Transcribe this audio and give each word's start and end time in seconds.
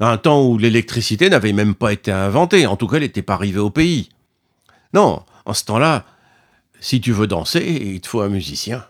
Un 0.00 0.16
temps 0.16 0.46
où 0.46 0.58
l'électricité 0.58 1.28
n'avait 1.28 1.52
même 1.52 1.74
pas 1.74 1.92
été 1.92 2.10
inventée, 2.10 2.66
en 2.66 2.76
tout 2.76 2.86
cas 2.86 2.96
elle 2.96 3.02
n'était 3.02 3.22
pas 3.22 3.34
arrivée 3.34 3.60
au 3.60 3.70
pays. 3.70 4.08
Non, 4.92 5.24
en 5.44 5.54
ce 5.54 5.64
temps-là, 5.64 6.04
si 6.80 7.00
tu 7.00 7.12
veux 7.12 7.26
danser, 7.26 7.64
il 7.94 8.00
te 8.00 8.08
faut 8.08 8.20
un 8.20 8.28
musicien. 8.28 8.84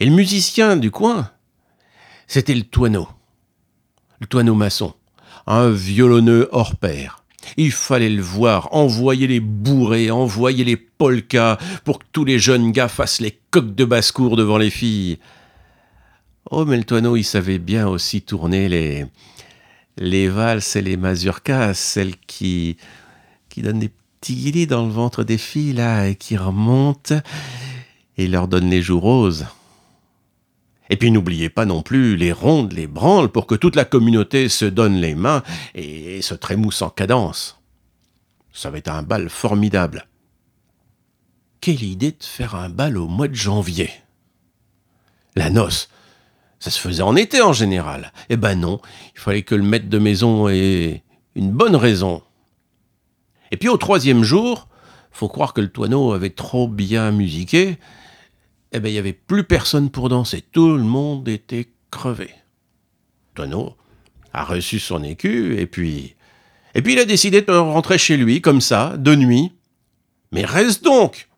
Et 0.00 0.06
le 0.06 0.12
musicien 0.12 0.76
du 0.76 0.90
coin, 0.90 1.30
c'était 2.26 2.54
le 2.54 2.62
toineau. 2.62 3.08
Le 4.20 4.26
toineau 4.26 4.54
maçon. 4.54 4.94
Un 5.46 5.70
violonneux 5.70 6.48
hors 6.52 6.76
pair. 6.76 7.24
Il 7.56 7.72
fallait 7.72 8.10
le 8.10 8.22
voir, 8.22 8.74
envoyer 8.74 9.26
les 9.26 9.40
bourrées, 9.40 10.10
envoyer 10.10 10.64
les 10.64 10.76
polkas 10.76 11.58
pour 11.84 11.98
que 11.98 12.04
tous 12.12 12.24
les 12.24 12.38
jeunes 12.38 12.72
gars 12.72 12.88
fassent 12.88 13.20
les 13.20 13.40
coques 13.50 13.74
de 13.74 13.84
basse-cour 13.84 14.36
devant 14.36 14.58
les 14.58 14.70
filles. 14.70 15.18
Oh, 16.50 16.64
toineau, 16.64 17.16
il 17.16 17.24
savait 17.24 17.58
bien 17.58 17.86
aussi 17.86 18.22
tourner 18.22 18.68
les, 18.68 19.06
les 19.98 20.28
valses 20.28 20.76
et 20.76 20.82
les 20.82 20.96
mazurkas, 20.96 21.74
celles 21.74 22.16
qui, 22.16 22.78
qui 23.50 23.60
donnent 23.60 23.80
des 23.80 23.90
petits 24.20 24.34
guillis 24.34 24.66
dans 24.66 24.86
le 24.86 24.92
ventre 24.92 25.24
des 25.24 25.36
filles, 25.36 25.74
là, 25.74 26.08
et 26.08 26.14
qui 26.14 26.38
remontent 26.38 27.20
et 28.16 28.26
leur 28.26 28.48
donnent 28.48 28.70
les 28.70 28.80
joues 28.80 29.00
roses. 29.00 29.46
Et 30.90 30.96
puis 30.96 31.10
n'oubliez 31.10 31.50
pas 31.50 31.66
non 31.66 31.82
plus 31.82 32.16
les 32.16 32.32
rondes, 32.32 32.72
les 32.72 32.86
branles, 32.86 33.28
pour 33.28 33.46
que 33.46 33.54
toute 33.54 33.76
la 33.76 33.84
communauté 33.84 34.48
se 34.48 34.64
donne 34.64 34.96
les 34.96 35.14
mains 35.14 35.42
et 35.74 36.22
se 36.22 36.34
trémousse 36.34 36.80
en 36.80 36.88
cadence. 36.88 37.60
Ça 38.54 38.70
va 38.70 38.78
être 38.78 38.88
un 38.88 39.02
bal 39.02 39.28
formidable. 39.28 40.06
Quelle 41.60 41.82
idée 41.82 42.12
de 42.12 42.24
faire 42.24 42.54
un 42.54 42.70
bal 42.70 42.96
au 42.96 43.06
mois 43.06 43.28
de 43.28 43.34
janvier? 43.34 43.90
La 45.36 45.50
noce, 45.50 45.90
ça 46.58 46.70
se 46.70 46.78
faisait 46.78 47.02
en 47.02 47.16
été 47.16 47.40
en 47.40 47.52
général. 47.52 48.12
Eh 48.28 48.36
ben 48.36 48.54
non, 48.54 48.80
il 49.14 49.20
fallait 49.20 49.42
que 49.42 49.54
le 49.54 49.62
maître 49.62 49.88
de 49.88 49.98
maison 49.98 50.48
ait 50.48 51.02
une 51.34 51.52
bonne 51.52 51.76
raison. 51.76 52.22
Et 53.50 53.56
puis 53.56 53.68
au 53.68 53.76
troisième 53.76 54.24
jour, 54.24 54.68
faut 55.10 55.28
croire 55.28 55.52
que 55.52 55.60
le 55.60 55.68
toineau 55.68 56.12
avait 56.12 56.30
trop 56.30 56.68
bien 56.68 57.10
musiqué, 57.10 57.78
eh 58.72 58.80
ben 58.80 58.88
il 58.88 58.94
y 58.94 58.98
avait 58.98 59.12
plus 59.12 59.44
personne 59.44 59.90
pour 59.90 60.08
danser. 60.08 60.42
Tout 60.52 60.76
le 60.76 60.82
monde 60.82 61.28
était 61.28 61.68
crevé. 61.90 62.30
Toineau 63.34 63.76
a 64.32 64.44
reçu 64.44 64.78
son 64.78 65.02
écu 65.02 65.58
et 65.58 65.66
puis 65.66 66.14
et 66.74 66.82
puis 66.82 66.92
il 66.92 66.98
a 66.98 67.04
décidé 67.04 67.42
de 67.42 67.52
rentrer 67.52 67.98
chez 67.98 68.16
lui 68.16 68.40
comme 68.40 68.60
ça, 68.60 68.96
de 68.96 69.14
nuit. 69.14 69.52
Mais 70.32 70.44
reste 70.44 70.84
donc. 70.84 71.28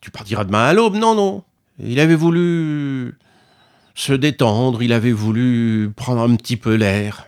Tu 0.00 0.10
partiras 0.10 0.44
demain 0.44 0.64
à 0.64 0.72
l'aube? 0.72 0.96
Non 0.96 1.14
non. 1.14 1.44
Il 1.78 2.00
avait 2.00 2.14
voulu 2.14 3.14
se 3.94 4.12
détendre, 4.12 4.82
il 4.82 4.92
avait 4.92 5.12
voulu 5.12 5.90
prendre 5.94 6.20
un 6.20 6.36
petit 6.36 6.56
peu 6.56 6.74
l'air. 6.74 7.26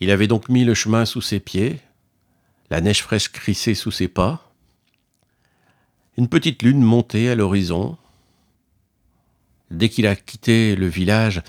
Il 0.00 0.10
avait 0.10 0.26
donc 0.26 0.48
mis 0.48 0.64
le 0.64 0.74
chemin 0.74 1.04
sous 1.04 1.20
ses 1.20 1.40
pieds, 1.40 1.80
la 2.70 2.80
neige 2.80 3.02
fraîche 3.02 3.28
crissée 3.28 3.74
sous 3.74 3.90
ses 3.90 4.08
pas. 4.08 4.52
Une 6.16 6.28
petite 6.28 6.62
lune 6.62 6.82
montait 6.82 7.28
à 7.28 7.34
l'horizon. 7.34 7.96
Dès 9.70 9.88
qu'il 9.88 10.06
a 10.06 10.14
quitté 10.14 10.76
le 10.76 10.86
village, 10.86 11.42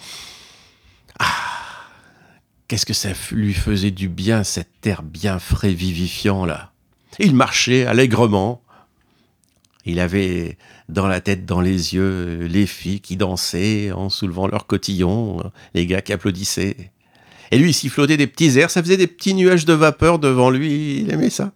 ah, 1.20 1.26
qu'est-ce 2.68 2.86
que 2.86 2.94
ça 2.94 3.10
lui 3.32 3.54
faisait 3.54 3.92
du 3.92 4.10
bien, 4.10 4.44
cet 4.44 4.88
air 4.88 5.04
bien 5.04 5.40
frais, 5.40 5.74
vivifiant 5.74 6.46
là. 6.46 6.72
Il 7.20 7.36
marchait 7.36 7.86
allègrement. 7.86 8.62
Il 9.86 10.00
avait 10.00 10.58
dans 10.90 11.08
la 11.08 11.22
tête, 11.22 11.46
dans 11.46 11.62
les 11.62 11.94
yeux, 11.94 12.48
les 12.48 12.66
filles 12.66 13.02
qui 13.02 13.18
dansaient 13.18 13.92
en 13.92 14.10
soulevant 14.10 14.48
leurs 14.48 14.66
cotillons, 14.66 15.52
les 15.74 15.86
gars 15.86 16.02
qui 16.02 16.12
applaudissaient. 16.12 16.92
Et 17.52 17.58
lui, 17.58 17.70
il 17.70 17.74
sifflotait 17.74 18.18
des 18.18 18.28
petits 18.28 18.58
airs, 18.58 18.72
ça 18.72 18.82
faisait 18.82 18.98
des 18.98 19.08
petits 19.08 19.36
nuages 19.36 19.66
de 19.66 19.74
vapeur 19.74 20.18
devant 20.18 20.50
lui, 20.50 21.02
il 21.02 21.12
aimait 21.12 21.30
ça. 21.30 21.52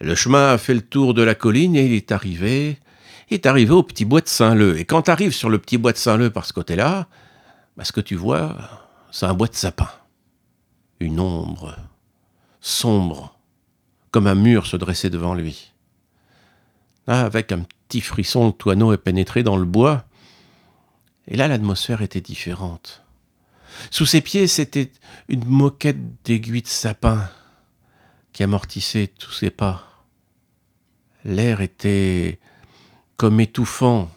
Le 0.00 0.16
chemin 0.16 0.52
a 0.52 0.58
fait 0.58 0.74
le 0.74 0.80
tour 0.80 1.14
de 1.14 1.22
la 1.22 1.36
colline 1.36 1.76
et 1.76 1.86
il 1.86 1.92
est 1.92 2.10
arrivé, 2.10 2.78
est 3.30 3.46
arrivé 3.46 3.70
au 3.72 3.84
petit 3.84 4.04
bois 4.04 4.20
de 4.20 4.28
Saint-Leu. 4.28 4.78
Et 4.78 4.84
quand 4.84 5.02
tu 5.02 5.10
arrives 5.12 5.32
sur 5.32 5.48
le 5.48 5.58
petit 5.58 5.78
bois 5.78 5.92
de 5.92 5.96
Saint-Leu 5.96 6.30
par 6.30 6.44
ce 6.44 6.52
côté-là, 6.52 7.06
bah, 7.76 7.84
ce 7.84 7.92
que 7.92 8.00
tu 8.00 8.16
vois, 8.16 8.56
c'est 9.12 9.26
un 9.26 9.34
bois 9.34 9.46
de 9.46 9.54
sapin. 9.54 9.88
Une 10.98 11.20
ombre 11.20 11.76
sombre, 12.60 13.38
comme 14.10 14.26
un 14.26 14.34
mur 14.34 14.66
se 14.66 14.76
dressait 14.76 15.10
devant 15.10 15.34
lui. 15.34 15.71
Ah, 17.06 17.22
avec 17.22 17.52
un 17.52 17.64
petit 17.88 18.00
frisson, 18.00 18.46
le 18.46 18.52
toineau 18.52 18.92
est 18.92 18.98
pénétré 18.98 19.42
dans 19.42 19.56
le 19.56 19.64
bois. 19.64 20.04
Et 21.26 21.36
là, 21.36 21.48
l'atmosphère 21.48 22.02
était 22.02 22.20
différente. 22.20 23.02
Sous 23.90 24.06
ses 24.06 24.20
pieds, 24.20 24.46
c'était 24.46 24.92
une 25.28 25.44
moquette 25.44 26.22
d'aiguilles 26.24 26.62
de 26.62 26.68
sapin 26.68 27.28
qui 28.32 28.42
amortissait 28.42 29.08
tous 29.18 29.32
ses 29.32 29.50
pas. 29.50 30.04
L'air 31.24 31.60
était 31.60 32.40
comme 33.16 33.40
étouffant 33.40 34.10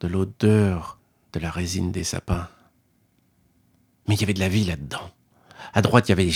de 0.00 0.08
l'odeur 0.08 0.98
de 1.32 1.40
la 1.40 1.50
résine 1.50 1.92
des 1.92 2.04
sapins. 2.04 2.48
Mais 4.08 4.14
il 4.14 4.20
y 4.20 4.24
avait 4.24 4.34
de 4.34 4.40
la 4.40 4.48
vie 4.48 4.64
là-dedans. 4.64 5.10
À 5.72 5.82
droite, 5.82 6.08
il 6.08 6.10
y 6.10 6.12
avait 6.12 6.26
des 6.26 6.34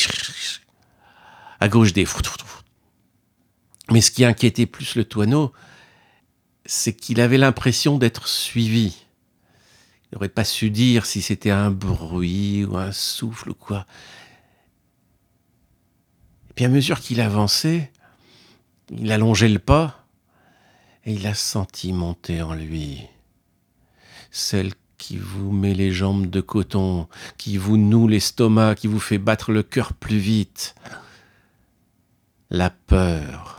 à 1.61 1.69
gauche 1.69 1.93
des 1.93 2.06
Mais 3.91 4.00
ce 4.00 4.11
qui 4.11 4.25
inquiétait 4.25 4.67
plus 4.67 4.94
le 4.94 5.05
toineau, 5.05 5.53
c'est 6.69 6.93
qu'il 6.93 7.21
avait 7.21 7.39
l'impression 7.39 7.97
d'être 7.97 8.29
suivi. 8.29 8.95
Il 10.05 10.15
n'aurait 10.15 10.29
pas 10.29 10.45
su 10.45 10.69
dire 10.69 11.06
si 11.06 11.23
c'était 11.23 11.51
un 11.51 11.71
bruit 11.71 12.65
ou 12.67 12.77
un 12.77 12.93
souffle 12.93 13.51
ou 13.51 13.55
quoi. 13.55 13.87
Et 16.51 16.53
puis 16.55 16.67
à 16.67 16.69
mesure 16.69 17.01
qu'il 17.01 17.23
avançait, 17.23 17.91
il 18.91 19.11
allongeait 19.11 19.49
le 19.49 19.59
pas 19.59 20.06
et 21.06 21.15
il 21.15 21.27
a 21.27 21.34
senti 21.34 21.95
monter 21.95 22.43
en 22.43 22.55
lui 22.55 23.00
celle 24.31 24.73
qui 24.99 25.17
vous 25.17 25.53
met 25.53 25.73
les 25.73 25.91
jambes 25.91 26.29
de 26.29 26.43
coton, 26.43 27.09
qui 27.38 27.56
vous 27.56 27.79
noue 27.79 28.09
l'estomac, 28.09 28.75
qui 28.75 28.88
vous 28.88 29.00
fait 29.00 29.17
battre 29.17 29.53
le 29.53 29.62
cœur 29.62 29.94
plus 29.94 30.19
vite. 30.19 30.75
La 32.50 32.69
peur 32.69 33.57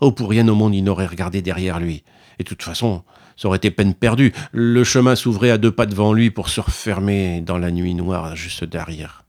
Oh, 0.00 0.12
pour 0.12 0.30
rien 0.30 0.46
au 0.48 0.54
monde, 0.54 0.74
il 0.74 0.82
n'aurait 0.82 1.06
regardé 1.06 1.42
derrière 1.42 1.80
lui. 1.80 2.04
Et 2.38 2.44
de 2.44 2.48
toute 2.48 2.62
façon, 2.62 3.02
ça 3.36 3.48
aurait 3.48 3.58
été 3.58 3.70
peine 3.70 3.94
perdue. 3.94 4.32
Le 4.52 4.84
chemin 4.84 5.16
s'ouvrait 5.16 5.50
à 5.50 5.58
deux 5.58 5.72
pas 5.72 5.86
devant 5.86 6.12
lui 6.12 6.30
pour 6.30 6.48
se 6.48 6.60
refermer 6.60 7.40
dans 7.40 7.58
la 7.58 7.70
nuit 7.70 7.94
noire 7.94 8.36
juste 8.36 8.64
derrière. 8.64 9.24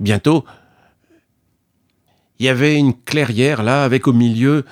Bientôt, 0.00 0.44
il 2.38 2.46
y 2.46 2.48
avait 2.48 2.76
une 2.76 2.94
clairière 2.94 3.62
là, 3.62 3.82
avec 3.82 4.06
au 4.06 4.12
milieu 4.12 4.64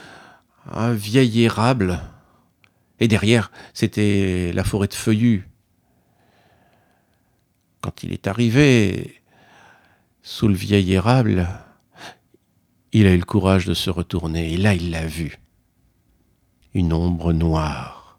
un 0.72 0.92
vieil 0.92 1.42
érable. 1.42 2.00
Et 3.00 3.08
derrière, 3.08 3.50
c'était 3.74 4.52
la 4.54 4.64
forêt 4.64 4.88
de 4.88 4.94
feuillus. 4.94 5.48
Quand 7.80 8.02
il 8.02 8.12
est 8.12 8.26
arrivé 8.26 9.20
sous 10.22 10.48
le 10.48 10.54
vieil 10.54 10.92
érable, 10.92 11.46
il 12.98 13.06
a 13.06 13.12
eu 13.12 13.18
le 13.18 13.24
courage 13.26 13.66
de 13.66 13.74
se 13.74 13.90
retourner, 13.90 14.54
et 14.54 14.56
là 14.56 14.72
il 14.72 14.90
l'a 14.90 15.06
vue. 15.06 15.38
Une 16.72 16.94
ombre 16.94 17.34
noire, 17.34 18.18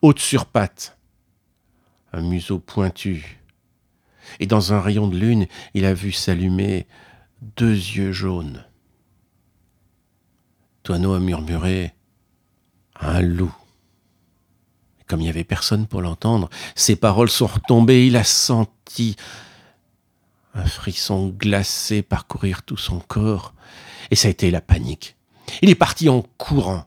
haute 0.00 0.18
sur 0.18 0.46
pattes, 0.46 0.96
un 2.14 2.22
museau 2.22 2.58
pointu. 2.58 3.38
Et 4.40 4.46
dans 4.46 4.72
un 4.72 4.80
rayon 4.80 5.08
de 5.08 5.18
lune, 5.18 5.46
il 5.74 5.84
a 5.84 5.92
vu 5.92 6.10
s'allumer 6.10 6.86
deux 7.58 7.74
yeux 7.74 8.12
jaunes. 8.12 8.64
Toineau 10.84 11.12
a 11.12 11.20
murmuré 11.20 11.92
Un 12.98 13.20
loup. 13.20 13.54
Comme 15.06 15.20
il 15.20 15.24
n'y 15.24 15.28
avait 15.28 15.44
personne 15.44 15.86
pour 15.86 16.00
l'entendre, 16.00 16.48
ses 16.74 16.96
paroles 16.96 17.28
sont 17.28 17.46
retombées. 17.46 18.06
Il 18.06 18.16
a 18.16 18.24
senti 18.24 19.16
un 20.58 20.66
frisson 20.66 21.28
glacé 21.28 22.02
parcourir 22.02 22.62
tout 22.62 22.76
son 22.76 22.98
corps. 23.00 23.54
Et 24.10 24.16
ça 24.16 24.28
a 24.28 24.30
été 24.30 24.50
la 24.50 24.60
panique. 24.60 25.16
Il 25.62 25.70
est 25.70 25.74
parti 25.74 26.08
en 26.08 26.24
courant, 26.36 26.86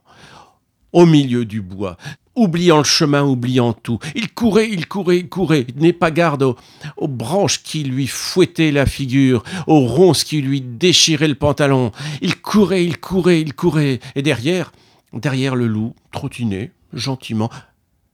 au 0.92 1.06
milieu 1.06 1.44
du 1.44 1.60
bois, 1.60 1.96
oubliant 2.34 2.78
le 2.78 2.84
chemin, 2.84 3.22
oubliant 3.22 3.72
tout. 3.72 3.98
Il 4.14 4.32
courait, 4.32 4.68
il 4.70 4.86
courait, 4.86 5.18
il 5.18 5.28
courait, 5.28 5.66
il 5.68 5.82
n'est 5.82 5.92
pas 5.92 6.10
garde 6.10 6.42
aux, 6.42 7.08
branches 7.08 7.62
qui 7.62 7.84
lui 7.84 8.06
fouettaient 8.06 8.70
la 8.70 8.86
figure, 8.86 9.42
aux 9.66 9.86
ronces 9.86 10.24
qui 10.24 10.40
lui 10.42 10.60
déchiraient 10.60 11.28
le 11.28 11.34
pantalon. 11.34 11.92
Il 12.20 12.40
courait, 12.40 12.84
il 12.84 12.98
courait, 12.98 13.40
il 13.40 13.54
courait. 13.54 14.00
Et 14.14 14.22
derrière, 14.22 14.72
derrière 15.12 15.56
le 15.56 15.66
loup, 15.66 15.94
trottinait, 16.12 16.72
gentiment, 16.92 17.50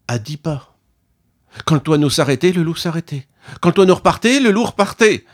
à 0.06 0.18
dix 0.18 0.36
pas. 0.36 0.76
Quand 1.64 1.74
le 1.74 1.80
toineau 1.80 2.10
s'arrêtait, 2.10 2.52
le 2.52 2.62
loup 2.62 2.76
s'arrêtait. 2.76 3.26
Quand 3.60 3.70
le 3.70 3.74
toineau 3.74 3.94
repartait, 3.94 4.40
le 4.40 4.50
loup 4.50 4.64
repartait. 4.64 5.24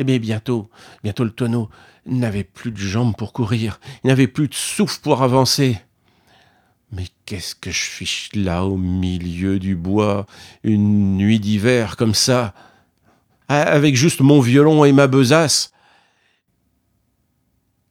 Eh 0.00 0.04
bien, 0.04 0.16
bientôt, 0.16 0.70
bientôt 1.04 1.24
le 1.24 1.30
tonneau 1.30 1.68
n'avait 2.06 2.42
plus 2.42 2.70
de 2.70 2.78
jambes 2.78 3.14
pour 3.14 3.34
courir, 3.34 3.78
il 4.02 4.06
n'avait 4.06 4.28
plus 4.28 4.48
de 4.48 4.54
souffle 4.54 4.98
pour 5.02 5.22
avancer. 5.22 5.76
Mais 6.90 7.04
qu'est-ce 7.26 7.54
que 7.54 7.70
je 7.70 7.82
fiche 7.82 8.30
là 8.34 8.64
au 8.64 8.78
milieu 8.78 9.58
du 9.58 9.76
bois, 9.76 10.24
une 10.64 11.18
nuit 11.18 11.38
d'hiver 11.38 11.98
comme 11.98 12.14
ça, 12.14 12.54
avec 13.48 13.94
juste 13.94 14.22
mon 14.22 14.40
violon 14.40 14.86
et 14.86 14.92
ma 14.92 15.06
besace 15.06 15.70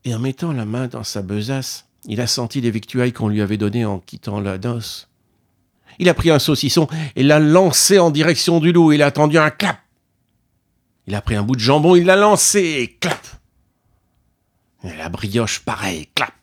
Et 0.03 0.15
en 0.15 0.19
mettant 0.19 0.51
la 0.51 0.65
main 0.65 0.87
dans 0.87 1.03
sa 1.03 1.21
besace, 1.21 1.85
il 2.05 2.21
a 2.21 2.27
senti 2.27 2.59
les 2.59 2.71
victuailles 2.71 3.13
qu'on 3.13 3.27
lui 3.27 3.41
avait 3.41 3.57
données 3.57 3.85
en 3.85 3.99
quittant 3.99 4.39
la 4.39 4.57
noce. 4.57 5.09
Il 5.99 6.09
a 6.09 6.15
pris 6.15 6.31
un 6.31 6.39
saucisson 6.39 6.87
et 7.15 7.21
l'a 7.21 7.37
lancé 7.37 7.99
en 7.99 8.09
direction 8.09 8.59
du 8.59 8.71
loup. 8.71 8.93
Il 8.93 9.03
a 9.03 9.05
attendu 9.05 9.37
un 9.37 9.51
clap. 9.51 9.77
Il 11.09 11.15
a 11.15 11.21
pris 11.23 11.33
un 11.33 11.41
bout 11.41 11.55
de 11.55 11.59
jambon, 11.59 11.95
il 11.95 12.05
l'a 12.05 12.15
lancé 12.15 12.95
clap. 12.99 13.25
La 14.83 15.09
brioche, 15.09 15.57
pareil, 15.57 16.07
clap. 16.13 16.35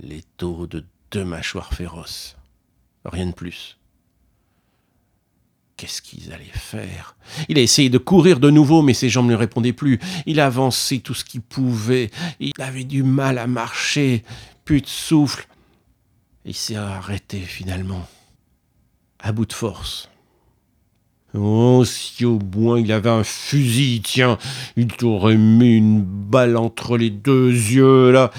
Les 0.00 0.22
taux 0.36 0.68
de 0.68 0.84
deux 1.10 1.24
mâchoires 1.24 1.74
féroces. 1.74 2.36
Rien 3.04 3.26
de 3.26 3.32
plus. 3.32 3.76
Qu'est-ce 5.76 6.00
qu'ils 6.00 6.32
allaient 6.32 6.44
faire? 6.44 7.16
Il 7.48 7.58
a 7.58 7.62
essayé 7.62 7.90
de 7.90 7.98
courir 7.98 8.38
de 8.38 8.50
nouveau, 8.50 8.82
mais 8.82 8.94
ses 8.94 9.08
jambes 9.08 9.26
ne 9.26 9.34
répondaient 9.34 9.72
plus. 9.72 9.98
Il 10.24 10.38
a 10.38 10.46
avancé 10.46 11.00
tout 11.00 11.14
ce 11.14 11.24
qu'il 11.24 11.40
pouvait. 11.40 12.08
Il 12.38 12.52
avait 12.60 12.84
du 12.84 13.02
mal 13.02 13.38
à 13.38 13.48
marcher, 13.48 14.22
plus 14.64 14.80
de 14.80 14.86
souffle. 14.86 15.48
Il 16.44 16.54
s'est 16.54 16.76
arrêté 16.76 17.40
finalement, 17.40 18.06
à 19.18 19.32
bout 19.32 19.46
de 19.46 19.52
force. 19.52 20.08
Oh, 21.34 21.82
si 21.84 22.24
au 22.26 22.38
moins 22.38 22.78
il 22.78 22.92
avait 22.92 23.10
un 23.10 23.24
fusil, 23.24 24.02
tiens, 24.02 24.36
il 24.76 24.88
t'aurait 24.88 25.36
mis 25.36 25.76
une 25.76 26.02
balle 26.02 26.56
entre 26.56 26.98
les 26.98 27.10
deux 27.10 27.50
yeux, 27.50 28.10
là. 28.10 28.30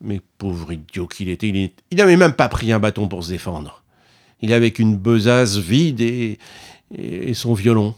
Mais 0.00 0.20
pauvre 0.38 0.72
idiot 0.72 1.06
qu'il 1.06 1.28
était, 1.28 1.48
il 1.48 1.96
n'avait 1.96 2.16
même 2.16 2.32
pas 2.32 2.48
pris 2.48 2.72
un 2.72 2.80
bâton 2.80 3.06
pour 3.06 3.22
se 3.22 3.30
défendre. 3.30 3.82
Il 4.40 4.52
avait 4.52 4.72
qu'une 4.72 4.96
besace 4.96 5.58
vide 5.58 6.00
et, 6.00 6.38
et 6.92 7.34
son 7.34 7.54
violon. 7.54 7.94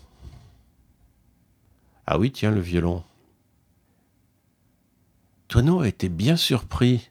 Ah 2.06 2.18
oui, 2.18 2.30
tiens, 2.30 2.50
le 2.50 2.60
violon. 2.60 3.02
Toineau 5.48 5.80
a 5.80 5.88
été 5.88 6.10
bien 6.10 6.36
surpris. 6.36 7.08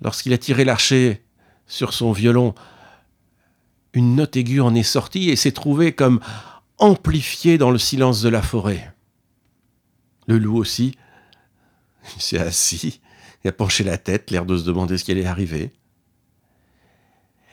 Lorsqu'il 0.00 0.32
a 0.32 0.38
tiré 0.38 0.64
l'archer 0.64 1.22
sur 1.66 1.92
son 1.92 2.12
violon, 2.12 2.54
une 3.94 4.16
note 4.16 4.36
aiguë 4.36 4.60
en 4.60 4.74
est 4.74 4.82
sortie 4.82 5.30
et 5.30 5.36
s'est 5.36 5.52
trouvée 5.52 5.92
comme 5.92 6.20
amplifiée 6.78 7.56
dans 7.56 7.70
le 7.70 7.78
silence 7.78 8.20
de 8.20 8.28
la 8.28 8.42
forêt. 8.42 8.92
Le 10.26 10.38
loup 10.38 10.56
aussi, 10.56 10.96
il 12.16 12.22
s'est 12.22 12.38
assis, 12.38 13.00
il 13.42 13.48
a 13.48 13.52
penché 13.52 13.84
la 13.84 13.96
tête, 13.96 14.30
l'air 14.30 14.44
de 14.44 14.56
se 14.56 14.64
demander 14.64 14.98
ce 14.98 15.04
qui 15.04 15.12
allait 15.12 15.24
arriver. 15.24 15.70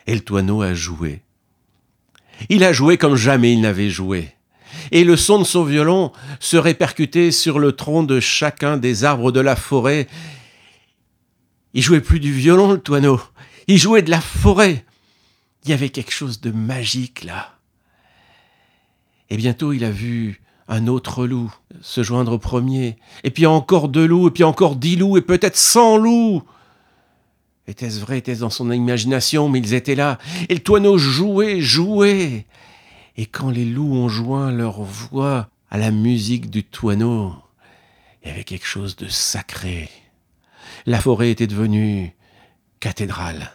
Et 0.07 0.15
le 0.15 0.21
toineau 0.21 0.61
a 0.61 0.73
joué. 0.73 1.21
Il 2.49 2.63
a 2.63 2.73
joué 2.73 2.97
comme 2.97 3.15
jamais 3.15 3.53
il 3.53 3.61
n'avait 3.61 3.89
joué. 3.89 4.33
Et 4.91 5.03
le 5.03 5.15
son 5.15 5.39
de 5.39 5.43
son 5.43 5.63
violon 5.63 6.11
se 6.39 6.57
répercutait 6.57 7.31
sur 7.31 7.59
le 7.59 7.73
tronc 7.73 8.03
de 8.03 8.19
chacun 8.19 8.77
des 8.77 9.03
arbres 9.03 9.31
de 9.31 9.41
la 9.41 9.55
forêt. 9.55 10.07
Il 11.73 11.83
jouait 11.83 12.01
plus 12.01 12.19
du 12.19 12.33
violon, 12.33 12.71
le 12.71 12.79
toineau. 12.79 13.21
Il 13.67 13.77
jouait 13.77 14.01
de 14.01 14.09
la 14.09 14.21
forêt. 14.21 14.85
Il 15.63 15.69
y 15.69 15.73
avait 15.73 15.89
quelque 15.89 16.11
chose 16.11 16.41
de 16.41 16.51
magique 16.51 17.23
là. 17.23 17.57
Et 19.29 19.37
bientôt 19.37 19.73
il 19.73 19.83
a 19.83 19.91
vu 19.91 20.41
un 20.67 20.87
autre 20.87 21.25
loup 21.27 21.53
se 21.81 22.01
joindre 22.01 22.33
au 22.33 22.39
premier, 22.39 22.97
et 23.23 23.29
puis 23.29 23.45
encore 23.45 23.89
deux 23.89 24.05
loups, 24.05 24.29
et 24.29 24.31
puis 24.31 24.45
encore 24.45 24.77
dix 24.77 24.95
loups, 24.95 25.17
et 25.17 25.21
peut-être 25.21 25.57
cent 25.57 25.97
loups. 25.97 26.43
Était-ce 27.67 27.99
vrai, 27.99 28.19
était-ce 28.19 28.39
dans 28.39 28.49
son 28.49 28.71
imagination, 28.71 29.49
mais 29.49 29.59
ils 29.59 29.73
étaient 29.73 29.95
là, 29.95 30.17
et 30.47 30.53
le 30.53 30.61
toineau 30.61 30.97
jouait, 30.97 31.59
jouait. 31.59 32.45
Et 33.17 33.25
quand 33.25 33.49
les 33.49 33.65
loups 33.65 33.93
ont 33.93 34.07
joint 34.07 34.51
leur 34.51 34.81
voix 34.81 35.49
à 35.69 35.77
la 35.77 35.91
musique 35.91 36.49
du 36.49 36.63
toineau, 36.63 37.33
il 38.23 38.29
y 38.29 38.31
avait 38.31 38.45
quelque 38.45 38.65
chose 38.65 38.95
de 38.95 39.07
sacré. 39.09 39.89
La 40.85 41.01
forêt 41.01 41.31
était 41.31 41.47
devenue 41.47 42.15
cathédrale. 42.79 43.51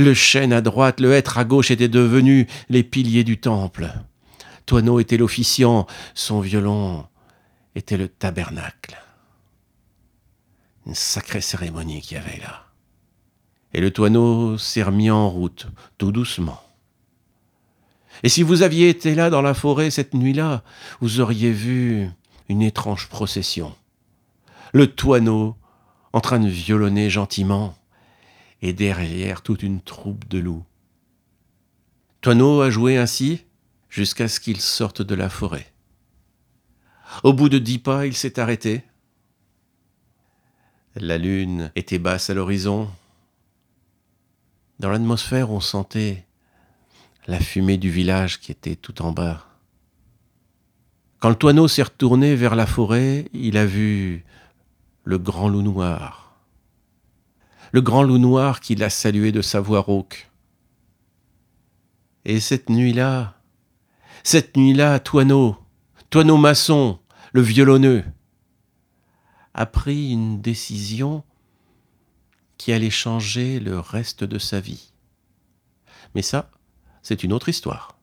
Le 0.00 0.14
chêne 0.14 0.54
à 0.54 0.62
droite, 0.62 0.98
le 0.98 1.12
hêtre 1.12 1.36
à 1.36 1.44
gauche 1.44 1.70
étaient 1.70 1.86
devenus 1.86 2.46
les 2.70 2.82
piliers 2.82 3.22
du 3.22 3.38
temple. 3.38 3.92
Toineau 4.64 4.98
était 4.98 5.18
l'officiant, 5.18 5.86
son 6.14 6.40
violon 6.40 7.04
était 7.74 7.98
le 7.98 8.08
tabernacle. 8.08 8.96
Une 10.86 10.94
sacrée 10.94 11.42
cérémonie 11.42 12.00
qu'il 12.00 12.16
y 12.16 12.20
avait 12.20 12.40
là. 12.40 12.64
Et 13.74 13.82
le 13.82 13.90
Toineau 13.90 14.56
s'est 14.56 14.82
remis 14.82 15.10
en 15.10 15.28
route, 15.28 15.66
tout 15.98 16.12
doucement. 16.12 16.62
Et 18.22 18.30
si 18.30 18.42
vous 18.42 18.62
aviez 18.62 18.88
été 18.88 19.14
là 19.14 19.28
dans 19.28 19.42
la 19.42 19.52
forêt 19.52 19.90
cette 19.90 20.14
nuit-là, 20.14 20.62
vous 21.02 21.20
auriez 21.20 21.52
vu 21.52 22.08
une 22.48 22.62
étrange 22.62 23.10
procession. 23.10 23.74
Le 24.72 24.86
Toineau 24.86 25.56
en 26.14 26.22
train 26.22 26.40
de 26.40 26.48
violonner 26.48 27.10
gentiment, 27.10 27.74
et 28.62 28.72
derrière 28.72 29.42
toute 29.42 29.62
une 29.62 29.80
troupe 29.80 30.28
de 30.28 30.38
loups. 30.38 30.64
Toineau 32.20 32.60
a 32.60 32.70
joué 32.70 32.98
ainsi 32.98 33.44
jusqu'à 33.88 34.28
ce 34.28 34.40
qu'il 34.40 34.60
sorte 34.60 35.02
de 35.02 35.14
la 35.14 35.28
forêt. 35.30 35.72
Au 37.24 37.32
bout 37.32 37.48
de 37.48 37.58
dix 37.58 37.78
pas, 37.78 38.06
il 38.06 38.14
s'est 38.14 38.38
arrêté. 38.38 38.84
La 40.94 41.18
lune 41.18 41.72
était 41.74 41.98
basse 41.98 42.30
à 42.30 42.34
l'horizon. 42.34 42.90
Dans 44.78 44.90
l'atmosphère, 44.90 45.50
on 45.50 45.60
sentait 45.60 46.24
la 47.26 47.40
fumée 47.40 47.78
du 47.78 47.90
village 47.90 48.40
qui 48.40 48.52
était 48.52 48.76
tout 48.76 49.02
en 49.02 49.12
bas. 49.12 49.46
Quand 51.18 51.28
le 51.28 51.34
toineau 51.34 51.68
s'est 51.68 51.82
retourné 51.82 52.34
vers 52.34 52.54
la 52.54 52.66
forêt, 52.66 53.28
il 53.32 53.56
a 53.56 53.66
vu 53.66 54.24
le 55.04 55.18
grand 55.18 55.48
loup 55.48 55.62
noir 55.62 56.19
le 57.72 57.80
grand 57.80 58.02
loup 58.02 58.18
noir 58.18 58.60
qui 58.60 58.74
l'a 58.74 58.90
salué 58.90 59.32
de 59.32 59.42
sa 59.42 59.60
voix 59.60 59.80
rauque. 59.80 60.30
Et 62.24 62.40
cette 62.40 62.68
nuit-là, 62.68 63.36
cette 64.24 64.56
nuit-là, 64.56 65.00
Toineau, 65.00 65.56
Toineau 66.10 66.36
maçon, 66.36 66.98
le 67.32 67.40
violonneux, 67.40 68.04
a 69.54 69.66
pris 69.66 70.10
une 70.10 70.40
décision 70.40 71.24
qui 72.58 72.72
allait 72.72 72.90
changer 72.90 73.58
le 73.58 73.78
reste 73.78 74.24
de 74.24 74.38
sa 74.38 74.60
vie. 74.60 74.92
Mais 76.14 76.22
ça, 76.22 76.50
c'est 77.02 77.24
une 77.24 77.32
autre 77.32 77.48
histoire. 77.48 77.96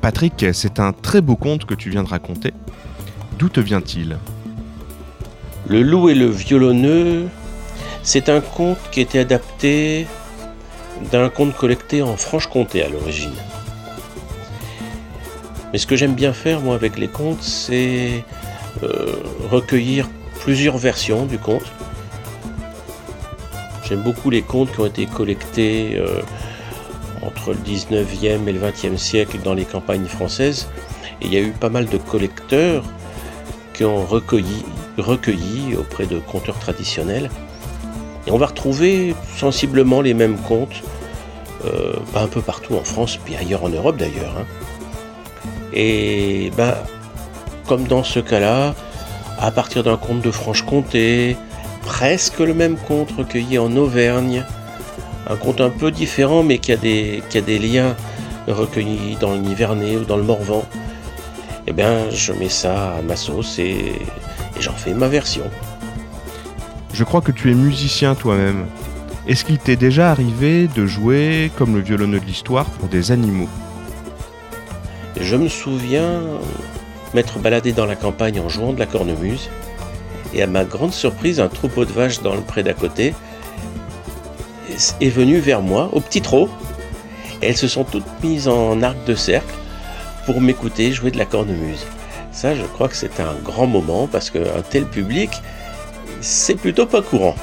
Patrick, 0.00 0.46
c'est 0.52 0.80
un 0.80 0.92
très 0.92 1.20
beau 1.20 1.36
conte 1.36 1.66
que 1.66 1.74
tu 1.74 1.90
viens 1.90 2.02
de 2.02 2.08
raconter. 2.08 2.54
D'où 3.38 3.48
te 3.48 3.60
vient-il 3.60 4.18
Le 5.68 5.82
loup 5.82 6.08
et 6.08 6.14
le 6.14 6.26
violonneux, 6.26 7.28
c'est 8.02 8.28
un 8.28 8.40
conte 8.40 8.78
qui 8.90 9.00
était 9.00 9.20
adapté 9.20 10.08
d'un 11.12 11.28
conte 11.28 11.54
collecté 11.54 12.02
en 12.02 12.16
Franche-Comté 12.16 12.82
à 12.82 12.88
l'origine. 12.88 13.36
Mais 15.72 15.78
ce 15.78 15.86
que 15.86 15.94
j'aime 15.94 16.14
bien 16.14 16.32
faire, 16.32 16.60
moi, 16.60 16.74
avec 16.74 16.98
les 16.98 17.06
contes, 17.06 17.42
c'est 17.44 18.24
euh, 18.82 19.12
recueillir 19.50 20.08
plusieurs 20.40 20.76
versions 20.76 21.24
du 21.24 21.38
conte 21.38 21.70
J'aime 23.88 24.02
beaucoup 24.02 24.30
les 24.30 24.42
contes 24.42 24.72
qui 24.72 24.80
ont 24.80 24.86
été 24.86 25.06
collectés 25.06 25.96
euh, 25.96 26.22
entre 27.22 27.52
le 27.52 27.58
19e 27.58 28.48
et 28.48 28.52
le 28.52 28.60
20e 28.60 28.96
siècle 28.96 29.38
dans 29.44 29.54
les 29.54 29.64
campagnes 29.64 30.06
françaises. 30.06 30.68
Il 31.22 31.32
y 31.32 31.36
a 31.36 31.40
eu 31.40 31.52
pas 31.52 31.70
mal 31.70 31.86
de 31.86 31.98
collecteurs 31.98 32.84
qui 33.78 33.84
ont 33.84 34.04
recueilli, 34.04 35.76
auprès 35.76 36.06
de 36.06 36.18
conteurs 36.18 36.58
traditionnels. 36.58 37.30
Et 38.26 38.32
on 38.32 38.36
va 38.36 38.46
retrouver 38.46 39.14
sensiblement 39.36 40.00
les 40.00 40.14
mêmes 40.14 40.36
contes, 40.36 40.82
euh, 41.64 41.92
un 42.16 42.26
peu 42.26 42.40
partout 42.40 42.74
en 42.74 42.82
France, 42.82 43.20
puis 43.24 43.36
ailleurs 43.36 43.62
en 43.62 43.68
Europe 43.68 43.96
d'ailleurs. 43.96 44.34
Hein. 44.36 44.46
Et 45.72 46.50
ben, 46.56 46.74
comme 47.68 47.84
dans 47.84 48.02
ce 48.02 48.18
cas-là, 48.18 48.74
à 49.38 49.52
partir 49.52 49.84
d'un 49.84 49.96
conte 49.96 50.22
de 50.22 50.32
Franche-Comté, 50.32 51.36
presque 51.82 52.40
le 52.40 52.54
même 52.54 52.78
conte 52.78 53.12
recueilli 53.12 53.58
en 53.60 53.76
Auvergne, 53.76 54.44
un 55.30 55.36
conte 55.36 55.60
un 55.60 55.70
peu 55.70 55.92
différent 55.92 56.42
mais 56.42 56.58
qui 56.58 56.72
a 56.72 56.76
des, 56.76 57.22
qui 57.30 57.38
a 57.38 57.42
des 57.42 57.60
liens 57.60 57.94
recueillis 58.48 59.16
dans 59.20 59.30
le 59.30 59.38
Nivernais 59.38 59.96
ou 59.96 60.04
dans 60.04 60.16
le 60.16 60.24
Morvan, 60.24 60.64
eh 61.68 61.72
bien 61.72 62.08
je 62.10 62.32
mets 62.32 62.48
ça 62.48 62.96
à 62.96 63.02
ma 63.02 63.14
sauce 63.14 63.58
et, 63.58 63.92
et 64.56 64.60
j'en 64.60 64.72
fais 64.72 64.94
ma 64.94 65.08
version. 65.08 65.44
Je 66.94 67.04
crois 67.04 67.20
que 67.20 67.30
tu 67.30 67.50
es 67.50 67.54
musicien 67.54 68.14
toi-même. 68.14 68.66
Est-ce 69.26 69.44
qu'il 69.44 69.58
t'est 69.58 69.76
déjà 69.76 70.10
arrivé 70.10 70.68
de 70.74 70.86
jouer 70.86 71.50
comme 71.58 71.74
le 71.74 71.82
violonneux 71.82 72.20
de 72.20 72.24
l'histoire 72.24 72.64
pour 72.64 72.88
des 72.88 73.12
animaux? 73.12 73.48
Je 75.20 75.36
me 75.36 75.48
souviens 75.48 76.22
m'être 77.12 77.38
baladé 77.38 77.72
dans 77.72 77.84
la 77.84 77.96
campagne 77.96 78.40
en 78.40 78.48
jouant 78.48 78.72
de 78.72 78.78
la 78.78 78.86
cornemuse, 78.86 79.50
et 80.32 80.42
à 80.42 80.46
ma 80.46 80.64
grande 80.64 80.92
surprise, 80.92 81.40
un 81.40 81.48
troupeau 81.48 81.84
de 81.84 81.92
vaches 81.92 82.22
dans 82.22 82.34
le 82.34 82.40
pré 82.40 82.62
d'à 82.62 82.72
côté 82.72 83.14
est 85.00 85.10
venu 85.10 85.38
vers 85.38 85.60
moi 85.60 85.90
au 85.92 86.00
petit 86.00 86.22
trot. 86.22 86.48
Elles 87.42 87.56
se 87.56 87.68
sont 87.68 87.84
toutes 87.84 88.06
mises 88.22 88.48
en 88.48 88.82
arc 88.82 88.96
de 89.06 89.14
cercle 89.14 89.54
pour 90.28 90.42
m'écouter 90.42 90.92
jouer 90.92 91.10
de 91.10 91.16
la 91.16 91.24
cornemuse. 91.24 91.86
Ça, 92.32 92.54
je 92.54 92.62
crois 92.62 92.88
que 92.88 92.96
c'est 92.96 93.18
un 93.18 93.32
grand 93.42 93.66
moment 93.66 94.06
parce 94.06 94.28
qu'un 94.28 94.60
tel 94.68 94.84
public, 94.84 95.30
c'est 96.20 96.56
plutôt 96.56 96.84
pas 96.84 97.00
courant. 97.00 97.34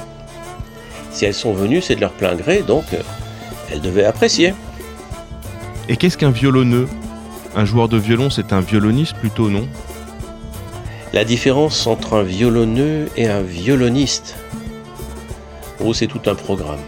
Si 1.10 1.24
elles 1.24 1.34
sont 1.34 1.52
venues, 1.52 1.82
c'est 1.82 1.96
de 1.96 2.00
leur 2.00 2.12
plein 2.12 2.36
gré, 2.36 2.62
donc 2.62 2.84
euh, 2.94 3.02
elles 3.72 3.80
devaient 3.80 4.04
apprécier. 4.04 4.54
Et 5.88 5.96
qu'est-ce 5.96 6.16
qu'un 6.16 6.30
violonneux? 6.30 6.86
Un 7.56 7.64
joueur 7.64 7.88
de 7.88 7.96
violon, 7.96 8.30
c'est 8.30 8.52
un 8.52 8.60
violoniste 8.60 9.16
plutôt, 9.16 9.50
non? 9.50 9.66
La 11.12 11.24
différence 11.24 11.88
entre 11.88 12.14
un 12.14 12.22
violonneux 12.22 13.08
et 13.16 13.26
un 13.26 13.42
violoniste, 13.42 14.36
oh, 15.80 15.92
c'est 15.92 16.06
tout 16.06 16.22
un 16.26 16.36
programme. 16.36 16.84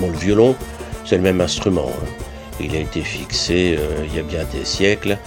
Bon, 0.00 0.10
le 0.10 0.18
violon, 0.18 0.56
c'est 1.04 1.18
le 1.18 1.22
même 1.22 1.40
instrument. 1.40 1.88
Hein. 1.88 2.25
Il 2.60 2.74
a 2.74 2.80
été 2.80 3.00
fixé 3.02 3.76
euh, 3.78 4.04
il 4.06 4.14
y 4.14 4.18
a 4.18 4.22
bien 4.22 4.44
des 4.52 4.64
siècles. 4.64 5.18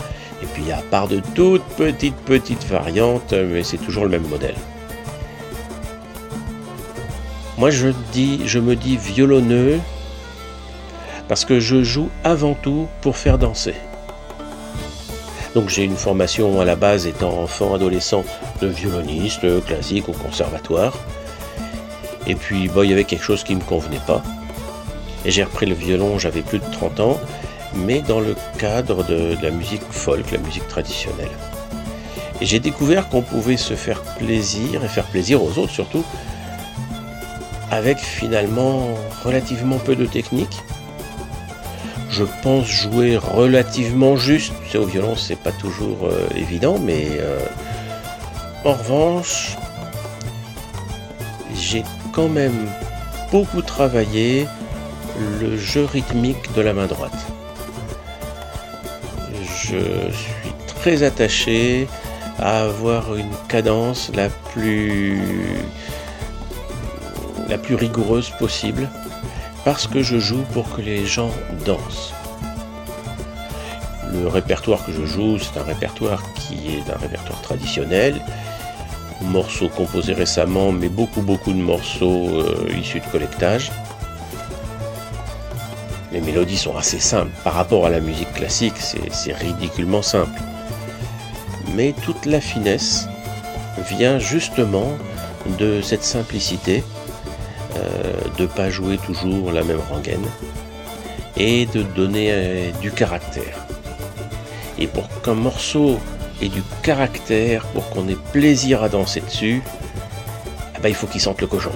Et 0.41 0.45
puis, 0.53 0.71
à 0.71 0.81
part 0.81 1.07
de 1.07 1.21
toutes 1.36 1.65
petites, 1.77 2.15
petites 2.15 2.65
variantes, 2.65 3.33
mais 3.33 3.63
c'est 3.63 3.77
toujours 3.77 4.03
le 4.03 4.09
même 4.09 4.27
modèle. 4.27 4.55
Moi, 7.57 7.71
je, 7.71 7.89
dis, 8.13 8.41
je 8.45 8.59
me 8.59 8.75
dis 8.75 8.95
violonneux 8.95 9.79
parce 11.27 11.45
que 11.45 11.59
je 11.59 11.83
joue 11.83 12.09
avant 12.24 12.55
tout 12.55 12.88
pour 13.01 13.17
faire 13.17 13.38
danser. 13.38 13.75
Donc 15.55 15.69
j'ai 15.69 15.83
une 15.83 15.95
formation 15.95 16.62
à 16.62 16.65
la 16.65 16.75
base 16.75 17.07
étant 17.07 17.41
enfant, 17.41 17.74
adolescent, 17.74 18.24
de 18.62 18.67
violoniste 18.67 19.63
classique 19.65 20.09
au 20.09 20.13
conservatoire. 20.13 20.98
Et 22.27 22.36
puis 22.36 22.69
il 22.75 22.89
y 22.89 22.93
avait 22.93 23.03
quelque 23.03 23.24
chose 23.24 23.43
qui 23.43 23.55
ne 23.55 23.59
me 23.59 23.65
convenait 23.65 24.01
pas. 24.05 24.24
Et 25.26 25.32
j'ai 25.32 25.44
repris 25.44 25.66
le 25.66 25.76
violon, 25.76 26.18
j'avais 26.18 26.42
plus 26.42 26.60
de 26.60 26.72
30 26.72 27.00
ans, 27.00 27.20
mais 27.76 28.02
dans 28.02 28.20
le 28.20 28.36
cadre 28.58 29.04
de, 29.04 29.36
la 29.42 29.52
musique 29.52 29.84
folk, 29.92 30.32
la 30.32 30.38
musique 30.38 30.68
traditionnelle. 30.68 31.30
Et 32.42 32.46
j'ai 32.46 32.60
découvert 32.60 33.10
qu'on 33.10 33.22
pouvait 33.22 33.58
se 33.58 33.74
faire 33.74 34.02
plaisir, 34.18 34.84
et 34.84 34.88
faire 34.88 35.06
plaisir 35.06 35.44
aux 35.44 35.58
autres 35.58 35.74
surtout, 35.74 36.04
avec 37.70 37.98
finalement 37.98 38.96
relativement 39.24 39.78
peu 39.78 39.96
de 39.96 40.06
technique. 40.06 40.64
Je 42.10 42.24
pense 42.42 42.66
jouer 42.66 43.18
relativement 43.18 44.16
juste. 44.16 44.54
Au 44.74 44.86
violon, 44.86 45.16
c'est 45.16 45.38
pas 45.38 45.52
toujours 45.52 46.08
euh, 46.08 46.28
évident, 46.36 46.80
mais 46.80 47.08
euh, 47.20 47.40
en 48.66 48.74
revanche, 48.74 49.58
j'ai 51.54 51.84
quand 52.14 52.28
même 52.28 52.68
beaucoup 53.32 53.62
travaillé 53.62 54.48
le 55.40 55.58
jeu 55.58 55.86
rythmique 55.86 56.54
de 56.54 56.62
la 56.62 56.74
main 56.74 56.88
droite. 56.88 57.28
Je 59.44 59.78
suis 60.12 60.54
très 60.68 61.04
attaché 61.04 61.88
à 62.38 62.64
avoir 62.64 63.16
une 63.16 63.32
cadence 63.48 64.12
la 64.16 64.30
plus 64.30 65.22
la 67.48 67.58
plus 67.58 67.76
rigoureuse 67.76 68.30
possible 68.40 68.88
parce 69.66 69.88
que 69.88 70.02
je 70.04 70.20
joue 70.20 70.44
pour 70.54 70.70
que 70.76 70.82
les 70.82 71.06
gens 71.06 71.32
dansent. 71.66 72.14
Le 74.12 74.28
répertoire 74.28 74.86
que 74.86 74.92
je 74.92 75.06
joue, 75.06 75.38
c'est 75.38 75.60
un 75.60 75.64
répertoire 75.64 76.24
qui 76.34 76.76
est 76.76 76.92
un 76.92 76.98
répertoire 76.98 77.42
traditionnel, 77.42 78.16
morceaux 79.22 79.70
composés 79.70 80.14
récemment, 80.14 80.72
mais 80.72 80.90
beaucoup 80.90 81.22
beaucoup 81.22 81.52
de 81.54 81.58
morceaux 81.60 82.30
euh, 82.30 82.70
issus 82.80 83.00
de 83.02 83.06
collectage. 83.12 83.72
Les 86.12 86.22
mélodies 86.22 86.58
sont 86.58 86.75
assez 86.75 87.00
simples. 87.00 87.32
Par 87.44 87.54
rapport 87.54 87.86
à 87.86 87.89
la 87.89 88.00
musique 88.00 88.34
classique, 88.34 88.74
c'est 88.78 89.34
ridiculement 89.34 90.01
simple. 90.01 90.39
Mais 91.75 91.94
toute 92.04 92.25
la 92.25 92.42
finesse 92.42 93.08
vient 93.89 94.18
justement 94.20 94.98
de 95.60 95.82
cette 95.82 96.04
simplicité 96.04 96.84
euh, 97.75 98.13
de 98.38 98.44
ne 98.44 98.48
pas 98.48 98.70
jouer 98.70 98.98
toujours 98.98 99.51
la 99.51 99.63
même 99.63 99.80
rengaine 99.89 100.25
et 101.38 101.66
de 101.68 101.84
donner 101.84 102.30
euh, 102.32 102.72
du 102.82 102.92
caractère. 102.92 103.66
Et 104.78 104.88
pour 104.88 105.08
qu'un 105.22 105.36
morceau 105.36 106.00
ait 106.42 106.50
du 106.50 106.63
caractère, 106.84 107.66
pour 107.68 107.89
qu'on 107.89 108.08
ait 108.08 108.18
plaisir 108.32 108.82
à 108.82 108.89
danser 108.89 109.22
dessus, 109.22 109.62
eh 110.75 110.82
ben, 110.82 110.89
il 110.89 110.96
faut 110.96 111.08
qu'il 111.08 111.22
sente 111.22 111.42
le 111.42 111.48
cochon. 111.48 111.72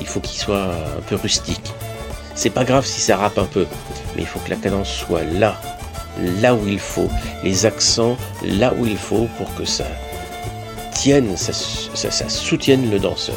Il 0.00 0.06
faut 0.06 0.20
qu'il 0.20 0.38
soit 0.38 0.70
un 0.98 1.02
peu 1.06 1.16
rustique. 1.16 1.72
C'est 2.38 2.50
pas 2.50 2.62
grave 2.62 2.86
si 2.86 3.00
ça 3.00 3.16
rappe 3.16 3.36
un 3.36 3.46
peu, 3.46 3.66
mais 4.14 4.22
il 4.22 4.26
faut 4.28 4.38
que 4.38 4.50
la 4.50 4.54
cadence 4.54 4.88
soit 4.88 5.24
là, 5.24 5.60
là 6.40 6.54
où 6.54 6.68
il 6.68 6.78
faut, 6.78 7.08
les 7.42 7.66
accents 7.66 8.16
là 8.44 8.72
où 8.78 8.86
il 8.86 8.96
faut 8.96 9.28
pour 9.38 9.52
que 9.56 9.64
ça 9.64 9.86
tienne, 10.94 11.36
ça 11.36 12.28
soutienne 12.28 12.92
le 12.92 13.00
danseur. 13.00 13.34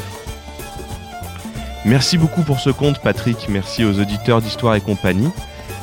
Merci 1.84 2.16
beaucoup 2.16 2.42
pour 2.42 2.60
ce 2.60 2.70
compte, 2.70 3.00
Patrick. 3.00 3.48
Merci 3.48 3.84
aux 3.84 3.98
auditeurs 3.98 4.40
d'Histoire 4.40 4.76
et 4.76 4.80
compagnie. 4.80 5.32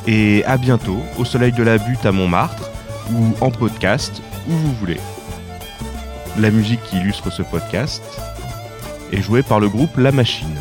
Et 0.08 0.46
à 0.46 0.56
bientôt 0.56 1.02
au 1.18 1.26
Soleil 1.26 1.52
de 1.52 1.62
la 1.62 1.78
Butte 1.78 2.06
à 2.06 2.14
Montmartre 2.14 2.72
ou 3.12 3.36
en 3.42 3.52
podcast, 3.52 4.22
où 4.48 4.54
vous 4.54 4.74
voulez. 4.76 5.00
La 6.38 6.52
musique 6.52 6.82
qui 6.84 7.00
illustre 7.00 7.34
ce 7.34 7.42
podcast 7.42 8.02
est 9.12 9.22
jouée 9.22 9.44
par 9.44 9.60
le 9.60 9.68
groupe 9.68 9.98
La 9.98 10.14
Machine. 10.14 10.56